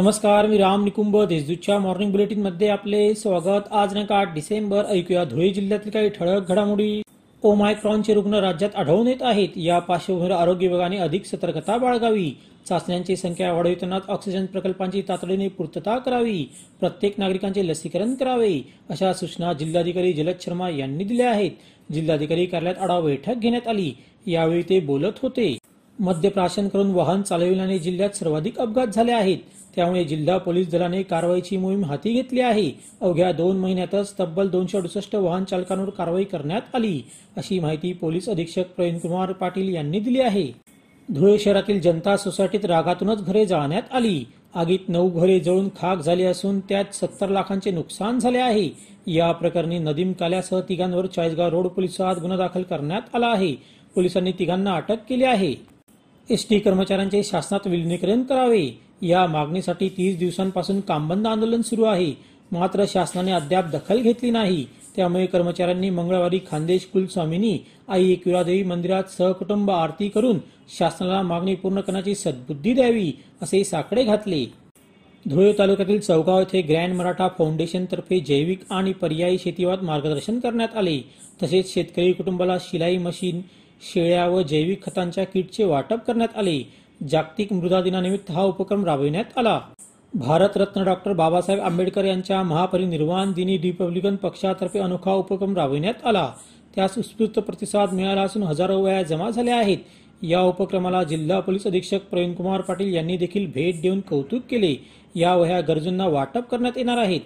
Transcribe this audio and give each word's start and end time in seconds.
नमस्कार 0.00 0.46
मी 0.46 0.58
राम 0.58 0.84
निकुंभ. 0.84 1.16
देशदूतच्या 1.22 1.78
मॉर्निंग 1.78 2.10
बुलेटिनमध्ये 2.10 2.68
आपले 2.68 3.14
स्वागत. 3.14 3.62
आज 3.70 3.96
नका 3.96 4.16
आठ 4.16 4.34
डिसेंबर 4.34 4.84
ऐकूया 4.84 5.24
धुळे 5.24 5.50
जिल्ह्यातील 5.50 5.90
काही 5.90 6.08
ठळक 6.08 6.48
घडामोडी. 6.48 7.02
ओमायक्रॉनचे 7.42 8.14
रुग्ण 8.14 8.34
राज्यात 8.34 8.76
आढळून 8.76 9.06
येत 9.06 9.22
आहेत. 9.22 9.48
या 9.56 9.78
पार्श्वभूमीवर 9.78 10.32
आरोग्य 10.32 10.66
विभागाने 10.66 10.96
अधिक 10.96 11.24
सतर्कता 11.24 11.76
बाळगावी. 11.76 12.30
चाचण्यांची 12.68 13.16
संख्या 13.16 13.52
वाढवितानाच 13.52 14.02
ऑक्सिजन 14.08 14.46
प्रकल्पांची 14.46 15.02
तातडीने 15.08 15.48
पूर्तता 15.48 15.98
करावी. 15.98 16.44
प्रत्येक 16.80 17.14
नागरिकांचे 17.18 17.68
लसीकरण 17.68 18.14
करावे 18.14 18.60
अशा 18.90 19.12
सूचना 19.12 19.52
जिल्हाधिकारी 19.52 20.12
जलद 20.12 20.40
शर्मा 20.40 20.70
यांनी 20.70 21.04
दिल्या 21.04 21.30
आहेत. 21.30 21.50
जिल्हाधिकारी 21.92 22.46
कार्यालयात 22.46 22.82
आढावा 22.82 23.00
बैठक 23.00 23.34
घेण्यात 23.34 23.68
आली. 23.68 23.92
यावेळी 24.26 24.62
ते 24.62 24.80
बोलत 24.80 25.18
होते. 25.22 25.58
मद्यप्राशन 26.00 26.68
करून 26.68 26.90
वाहन 26.90 27.22
चालविल्याने 27.22 27.78
जिल्ह्यात 27.78 28.10
सर्वाधिक 28.10 28.58
अपघात 28.58 28.86
झाले 28.86 29.12
आहेत. 29.12 29.38
त्यामुळे 29.76 30.04
जिल्हा 30.04 30.38
पोलीस 30.38 30.70
दलाने 30.70 31.02
कारवाईची 31.02 31.56
मोहीम 31.56 31.84
हाती 31.84 32.12
घेतली 32.12 32.40
आहे. 32.40 32.72
अवघ्या 33.00 33.32
दोन 33.32 33.56
महिन्यातच 33.56 34.14
तब्बल 34.20 34.48
दोनशे 34.48 34.78
अडुसष्ट 34.78 35.14
वाहन 35.14 35.44
चालकांवर 35.44 35.90
कारवाई 35.90 36.24
करण्यात 36.24 36.74
आली. 36.74 37.02
अशी 37.36 37.60
माहिती 37.60 37.92
पोलीस 37.92 38.28
अधीक्षक 38.28 38.64
प्रवीणकुमार 38.76 39.32
पाटील 39.32 39.74
यांनी 39.74 40.00
दिली 40.00 40.20
आहे. 40.20 40.52
धुळे 41.14 41.38
शहरातील 41.38 41.80
जनता 41.80 42.16
सोसायटीत 42.16 42.64
रागातूनच 42.64 43.24
घरे 43.24 43.46
जाळण्यात 43.46 43.82
आली. 43.92 44.24
आगीत 44.54 44.88
नऊ 44.88 45.10
घरे 45.10 45.40
जळून 45.40 45.68
खाक 45.68 45.98
झाली 45.98 46.24
असून 46.24 46.60
त्यात 46.60 46.94
सत्तर 46.94 47.28
लाखांचे 47.28 47.70
नुकसान 47.70 48.18
झाले 48.18 48.38
आहे. 48.38 48.68
या 49.06 49.32
प्रकरणी 49.32 49.78
नदीम 49.78 50.12
काल्यासह 50.12 50.60
तिघांवर 50.60 51.06
चाळीसगाव 51.06 51.48
रोड 51.48 51.66
पोलिसात 51.66 52.16
गुन्हा 52.20 52.38
दाखल 52.38 52.62
करण्यात 52.62 53.02
आला 53.14 53.26
आहे. 53.26 53.54
पोलिसांनी 53.94 54.32
तिघांना 54.32 54.74
अटक 54.74 54.96
केली 55.08 55.24
आहे. 55.24 55.69
एस 56.30 56.48
टी 56.48 56.58
कर्मचाऱ्यांचे 56.58 57.22
शासनात 57.22 57.66
विलिनीकरण 57.66 58.22
करावे. 58.22 58.68
या 59.02 59.26
मागणीसाठी 59.26 59.88
तीस 59.88 60.18
दिवसांपासून 60.18 60.80
कामबंद 60.80 61.26
आंदोलन 61.26 61.62
सुरू 61.62 61.84
आहे. 61.84 62.12
मात्र 62.52 62.84
शासनाने 62.88 63.32
अद्याप 63.32 63.64
दखल 63.64 64.00
घेतली 64.00 64.30
नाही. 64.30 64.64
त्यामुळे 64.96 65.26
कर्मचाऱ्यांनी 65.26 65.90
मंगळवारी 65.90 66.38
खानदेश 66.50 66.84
कुलस्वामिनी 66.92 67.58
आई 67.88 68.12
एकविरादेवी 68.12 68.62
मंदिरात 68.62 69.02
सहकुटुंब 69.18 69.70
आरती 69.70 70.08
करून 70.08 70.38
शासनाला 70.78 71.22
मागणी 71.22 71.54
पूर्ण 71.54 71.80
करण्याची 71.80 72.14
सद्बुद्धी 72.14 72.72
द्यावी 72.74 73.12
असे 73.42 73.64
साकडे 73.64 74.04
घातले. 74.04 74.44
धुळे 75.28 75.52
तालुक्यातील 75.58 76.00
चौगाव 76.00 76.38
येथे 76.38 76.62
ग्रँड 76.62 76.94
मराठा 76.94 77.28
फाउंडेशनतर्फे 77.28 78.20
जैविक 78.20 78.60
आणि 78.70 78.92
पर्यायी 78.92 79.38
शेतीवाद 79.38 79.82
मार्गदर्शन 79.82 80.40
करण्यात 80.40 80.76
आले. 80.76 81.00
तसेच 81.42 81.74
शेतकरी 81.74 82.12
कुटुंबाला 82.12 82.56
शिलाई 82.60 82.96
मशीन 82.98 83.40
शेळ्या 83.80 84.26
व 84.26 84.42
जैविक 84.42 84.86
खतांच्या 84.86 85.24
किटचे 85.24 85.64
वाटप 85.64 85.98
करण्यात 86.06 86.36
आले. 86.36 86.72
जागतिक 87.08 87.52
मृदा 87.52 87.80
दिनानिमित्त 87.80 88.30
हा 88.30 88.42
उपक्रम 88.42 88.84
राबविण्यात 88.84 89.38
आला. 89.38 89.60
भारतरत्न 90.14 90.84
डॉक्टर 90.84 91.12
बाबासाहेब 91.12 91.60
आंबेडकर 91.60 92.04
यांच्या 92.04 92.42
महापरिनिर्वाण 92.42 93.32
दिनी 93.32 93.58
रिपब्लिकन 93.58 94.16
पक्षातर्फे 94.16 94.78
अनोखा 94.78 95.12
उपक्रम 95.12 95.56
राबविण्यात 95.56 96.06
आला. 96.06 96.32
त्यास 96.74 96.94
उत्स्फूर्त 96.98 97.38
प्रतिसाद 97.38 97.92
मिळाला 97.92 98.22
असून 98.22 98.42
हजारो 98.42 98.80
वया 98.80 99.02
जमा 99.02 99.30
झाल्या 99.30 99.56
आहेत. 99.56 99.78
या 100.22 100.40
उपक्रमाला 100.40 101.02
जिल्हा 101.02 101.40
पोलीस 101.40 101.66
अधीक्षक 101.66 102.00
प्रवीणकुमार 102.10 102.60
पाटील 102.60 102.94
यांनी 102.94 103.16
देखील 103.16 103.46
भेट 103.46 103.80
देऊन 103.80 104.00
कौतुक 104.00 104.42
केले. 104.50 104.74
या 105.14 105.36
वह्या 105.36 105.60
गरजूंना 105.60 106.06
वाटप 106.06 106.48
करण्यात 106.50 106.78
येणार 106.78 106.98
आहेत. 106.98 107.20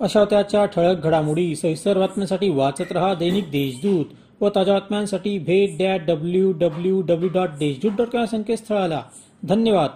अशा 0.00 0.24
त्याच्या 0.24 0.64
ठळक 0.64 1.04
घडामोडी 1.04 1.56
सविस्तर 1.56 1.98
बातम्यांसाठी 1.98 2.48
वाचत 2.48 2.92
रहा 2.92 3.14
दैनिक 3.14 3.50
देशदूत. 3.50 4.04
व 4.40 4.48
ताज्या 4.48 4.74
बातम्यांसाठी 4.74 5.38
भेट 5.38 5.78
that 5.78 6.00
W 6.06 6.52
W 6.52 7.00
W 7.00 7.28
dot 7.28 7.48
Deshdoot 7.48 7.92
dot 7.92 8.08
com 8.08 8.24
संकेतस्थळाला. 8.24 9.02
धन्यवाद. 9.48 9.90